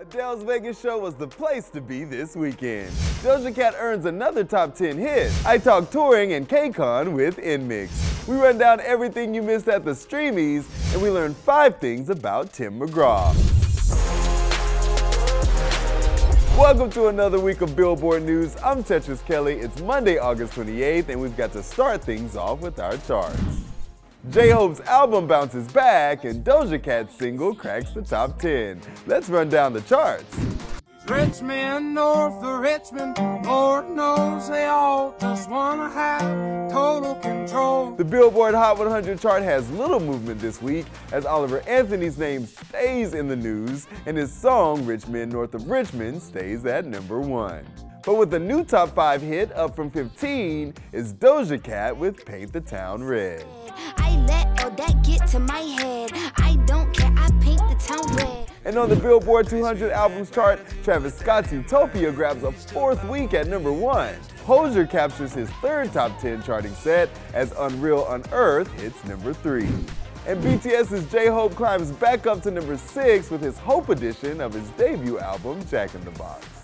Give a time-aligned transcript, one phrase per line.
[0.00, 2.88] Adele's Vegas show was the place to be this weekend.
[3.20, 5.32] Doja Cat earns another top 10 hit.
[5.44, 8.28] I talk touring and KCON with NMIXX.
[8.28, 12.52] We run down everything you missed at the Streamys, and we learn five things about
[12.52, 13.34] Tim McGraw.
[16.56, 18.56] Welcome to another week of Billboard News.
[18.64, 19.54] I'm Tetris Kelly.
[19.54, 23.67] It's Monday, August 28th, and we've got to start things off with our charts.
[24.30, 28.80] J-Hope's album bounces back and Doja Cat's single cracks the top 10.
[29.06, 30.36] Let's run down the charts.
[31.06, 37.92] Rich men, north of Richmond, Lord knows they all just wanna have total control.
[37.92, 43.14] The Billboard Hot 100 chart has little movement this week as Oliver Anthony's name stays
[43.14, 47.64] in the news and his song "Rich Richmond, north of Richmond stays at number one.
[48.08, 52.54] But with the new top 5 hit up from 15 is Doja Cat with Paint
[52.54, 53.44] the Town Red.
[53.98, 56.12] I let all that get to my head.
[56.38, 58.50] I don't care, I paint the town red.
[58.64, 63.46] And on the Billboard 200 albums chart, Travis Scott's Utopia grabs a fourth week at
[63.46, 64.14] number one.
[64.46, 69.68] Hozier captures his third top 10 charting set as Unreal Unearth hits number three.
[70.26, 74.66] And BTS's J-Hope climbs back up to number six with his Hope edition of his
[74.78, 76.57] debut album, Jack in the Box.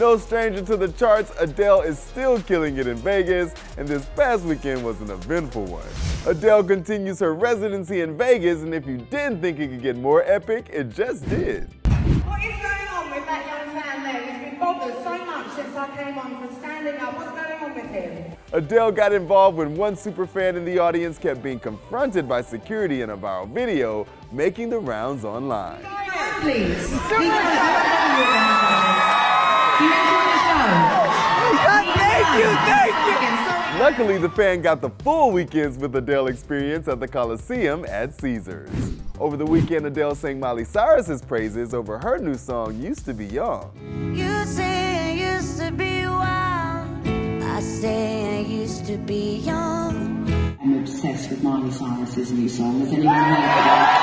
[0.00, 4.44] No stranger to the charts, Adele is still killing it in Vegas, and this past
[4.44, 5.84] weekend was an eventful one.
[6.24, 10.22] Adele continues her residency in Vegas, and if you didn't think it could get more
[10.22, 11.68] epic, it just did.
[12.24, 14.22] What is going on with that young fan there?
[14.22, 17.18] He's been bothered so much since I came on for standing up.
[17.18, 18.36] What's going on with him?
[18.54, 23.10] Adele got involved when one superfan in the audience kept being confronted by security in
[23.10, 25.84] a viral video, making the rounds online.
[26.40, 26.88] Please.
[31.96, 33.80] Thank you, thank you.
[33.80, 38.68] Luckily, the fan got the full weekends with Adele experience at the Coliseum at Caesars.
[39.18, 43.24] Over the weekend, Adele sang Miley Cyrus's praises over her new song, Used to Be
[43.26, 43.70] Young.
[44.14, 47.06] You say I used to be wild.
[47.42, 50.26] I say I used to be young.
[50.62, 52.80] I'm obsessed with Miley Cyrus's new song.
[52.80, 53.99] Has anyone heard of it?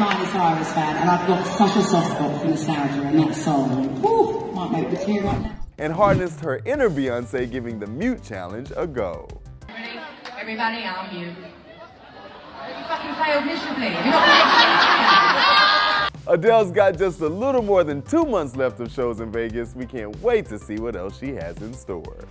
[0.00, 2.40] I've always been a big Miley Cyrus fan, and I've got such a soft spot
[2.40, 5.56] for nostalgia, and that song, whew, might make me tear right now.
[5.78, 9.28] And harnessed her inner Beyonce, giving the mute challenge a go.
[9.68, 10.00] Ready?
[10.38, 11.36] Everybody, I'm mute.
[11.36, 13.88] You fucking failed miserably.
[13.88, 15.90] You're not
[16.26, 19.74] Adele's got just a little more than two months left of shows in Vegas.
[19.74, 22.24] We can't wait to see what else she has in store.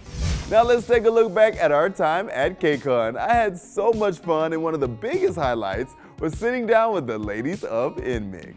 [0.50, 3.18] Now let's take a look back at our time at KCON.
[3.18, 7.08] I had so much fun, and one of the biggest highlights was sitting down with
[7.08, 8.56] the ladies of NMIXX.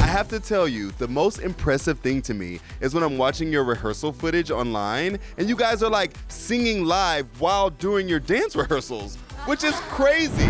[0.00, 3.50] I have to tell you, the most impressive thing to me is when I'm watching
[3.50, 8.56] your rehearsal footage online and you guys are like singing live while doing your dance
[8.56, 9.16] rehearsals,
[9.46, 10.44] which is crazy.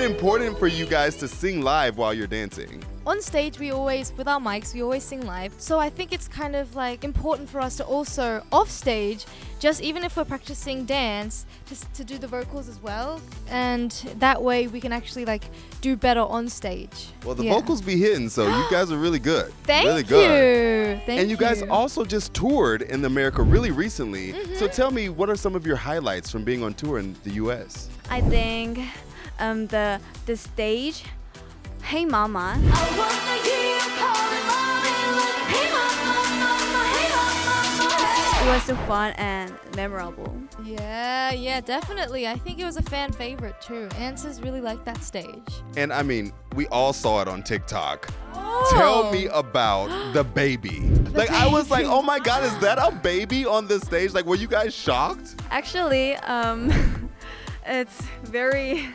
[0.00, 2.82] So, it important for you guys to sing live while you're dancing?
[3.06, 6.28] on stage we always with our mics we always sing live so i think it's
[6.28, 9.24] kind of like important for us to also off stage
[9.58, 13.18] just even if we're practicing dance just to do the vocals as well
[13.48, 15.44] and that way we can actually like
[15.80, 17.54] do better on stage Well, the Yeah.
[17.54, 19.50] vocals be hitting, so you guys are really good.
[19.64, 20.94] Thank really good.
[20.94, 21.00] you.
[21.06, 21.70] Thank and you guys you.
[21.70, 24.32] also just toured in America really recently.
[24.32, 24.74] So Mm-hmm.
[24.76, 27.88] tell me, what are some of your highlights from being on tour in the U.S.?
[28.10, 28.78] I think
[29.40, 31.04] um, the the stage.
[31.82, 32.60] Hey Mama.
[38.42, 40.34] it was so fun and memorable.
[40.64, 42.26] Yeah, yeah, definitely.
[42.26, 43.88] I think it was a fan favorite too.
[43.92, 45.62] NSWERs really liked that stage.
[45.76, 48.10] And I mean, we all saw it on TikTok.
[48.70, 50.80] Tell me about the baby.
[51.12, 54.14] like I was like, oh my god, is that a baby on the stage?
[54.14, 55.36] Like, were you guys shocked?
[55.50, 57.10] Actually, um,
[57.66, 58.88] it's very.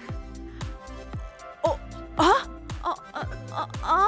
[2.17, 2.45] Uh,
[2.83, 4.07] uh, uh, uh.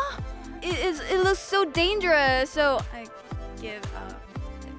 [0.61, 2.49] It, is, it looks so dangerous.
[2.49, 3.05] So I
[3.61, 4.13] give up.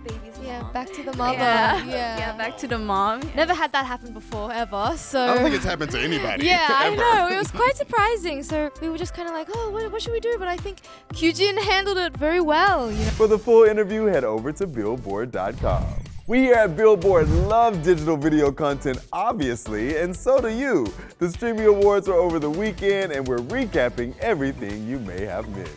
[0.04, 0.72] Baby's Yeah, mom.
[0.72, 1.36] back to the mother.
[1.38, 1.84] Yeah.
[1.84, 2.18] Yeah.
[2.18, 3.20] yeah, back to the mom.
[3.34, 4.92] Never had that happen before, ever.
[4.96, 6.46] So I don't think it's happened to anybody.
[6.46, 7.28] Yeah, I know.
[7.34, 8.42] It was quite surprising.
[8.42, 10.36] So we were just kind of like, oh, what, what should we do?
[10.38, 10.78] But I think
[11.12, 12.90] Kyujin handled it very well.
[12.90, 13.10] You know?
[13.12, 15.84] For the full interview, head over to Billboard.com.
[16.28, 20.92] We here at Billboard love digital video content, obviously, and so do you.
[21.18, 25.72] The Streamy Awards are over the weekend, and we're recapping everything you may have missed.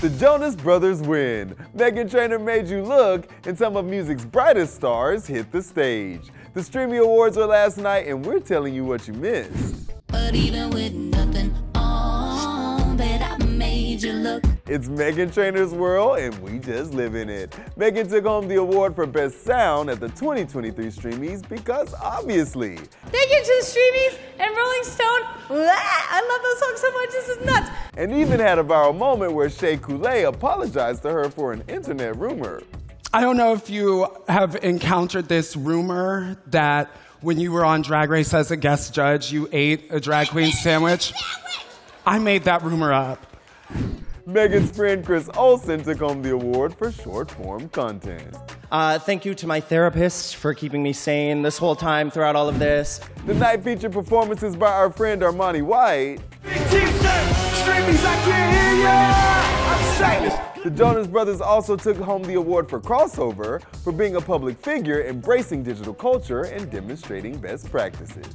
[0.00, 1.54] The Jonas Brothers win.
[1.76, 6.30] Meghan Trainor made you look, and some of music's brightest stars hit the stage.
[6.54, 9.92] The Streamy Awards were last night, and we're telling you what you missed.
[10.06, 14.44] But even with nothing on, bet I made you look.
[14.66, 17.50] It's Meghan Trainor's world, and we just live in it.
[17.76, 23.30] Meghan took home the award for Best Sound at the 2023 Streamys because obviously, Thank
[23.30, 25.20] you to the Streamys and Rolling Stone.
[25.48, 25.66] Blah!
[25.68, 27.10] I love those song so much.
[27.10, 27.70] This is nuts.
[27.98, 32.16] and even had a viral moment where Shea Coulee apologized to her for an internet
[32.16, 32.62] rumor.
[33.12, 36.90] I don't know if you have encountered this rumor that
[37.20, 40.52] when you were on Drag Race as a guest judge, you ate a drag queen
[40.52, 41.12] sandwich.
[42.06, 43.26] I made that rumor up.
[44.26, 48.34] Meghan's friend Chris Olsen took home the award for short form content.
[48.70, 52.48] Uh, thank you to my therapist for keeping me sane this whole time throughout all
[52.48, 53.00] of this.
[53.26, 56.20] The night featured performances by our friend Armani White.
[60.62, 65.04] The Jonas Brothers also took home the award for crossover for being a public figure,
[65.04, 68.26] embracing digital culture, and demonstrating best practices.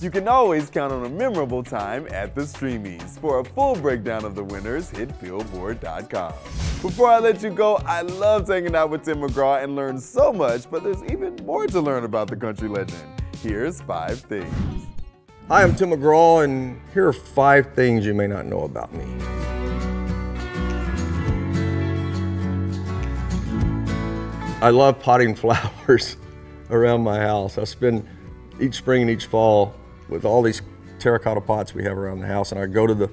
[0.00, 3.18] You can always count on a memorable time at the Streamys.
[3.20, 6.32] For a full breakdown of the winners, hit Billboard.com.
[6.80, 10.32] Before I let you go, I loved hanging out with Tim McGraw and learned so
[10.32, 13.02] much, but there's even more to learn about the country legend.
[13.42, 14.86] Here's five things.
[15.48, 19.04] Hi, I'm Tim McGraw, and here are five things you may not know about me.
[24.62, 26.16] I love potting flowers
[26.70, 27.58] around my house.
[27.58, 28.08] I spend
[28.58, 29.74] each spring and each fall
[30.10, 30.60] with all these
[30.98, 33.10] terracotta pots we have around the house, and I go to the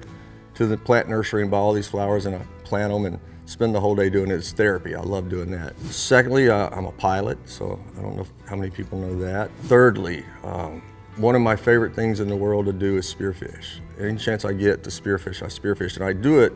[0.54, 3.72] to the plant nursery and buy all these flowers and I plant them and spend
[3.72, 4.34] the whole day doing it.
[4.34, 4.96] It's therapy.
[4.96, 5.78] I love doing that.
[5.82, 9.52] Secondly, uh, I'm a pilot, so I don't know how many people know that.
[9.62, 10.82] Thirdly, um,
[11.16, 13.80] one of my favorite things in the world to do is spearfish.
[14.00, 16.52] Any chance I get to spearfish, I spearfish, and I do it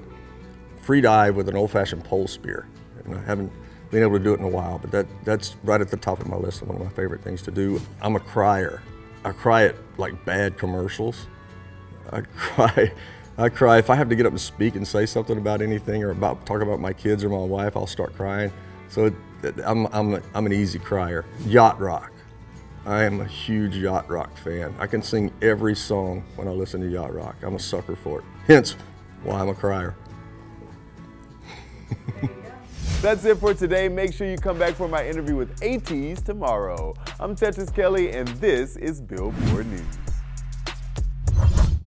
[0.80, 2.66] free dive with an old-fashioned pole spear.
[3.04, 3.52] And I haven't
[3.92, 6.20] been able to do it in a while, but that, that's right at the top
[6.20, 7.80] of my list one of my favorite things to do.
[8.00, 8.82] I'm a crier.
[9.24, 11.26] I cry at like bad commercials.
[12.10, 12.92] I cry.
[13.38, 16.02] I cry if I have to get up and speak and say something about anything
[16.02, 17.76] or about talk about my kids or my wife.
[17.76, 18.52] I'll start crying.
[18.88, 19.14] So it,
[19.64, 21.24] I'm I'm a, I'm an easy crier.
[21.46, 22.12] Yacht rock.
[22.84, 24.74] I am a huge yacht rock fan.
[24.78, 27.36] I can sing every song when I listen to yacht rock.
[27.42, 28.24] I'm a sucker for it.
[28.46, 28.76] Hence,
[29.22, 29.94] why I'm a crier.
[33.02, 33.88] That's it for today.
[33.88, 36.94] Make sure you come back for my interview with ATEEZ tomorrow.
[37.18, 40.01] I'm Tetris Kelly, and this is Billboard News.